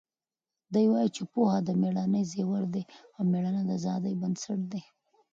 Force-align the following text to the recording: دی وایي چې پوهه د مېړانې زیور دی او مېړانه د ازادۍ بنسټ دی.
دی 0.73 0.85
وایي 0.91 1.09
چې 1.15 1.23
پوهه 1.33 1.59
د 1.63 1.69
مېړانې 1.81 2.21
زیور 2.31 2.63
دی 2.73 2.83
او 3.15 3.21
مېړانه 3.31 3.61
د 3.65 3.71
ازادۍ 3.79 4.13
بنسټ 4.21 4.59
دی. 4.71 4.81